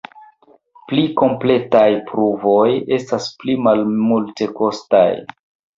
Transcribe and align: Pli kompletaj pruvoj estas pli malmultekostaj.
Pli 0.91 1.03
kompletaj 1.21 1.83
pruvoj 2.09 2.65
estas 2.99 3.31
pli 3.45 3.61
malmultekostaj. 3.69 5.09